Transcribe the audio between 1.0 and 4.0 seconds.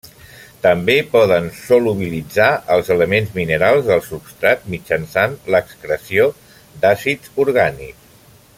poden solubilitzar els elements minerals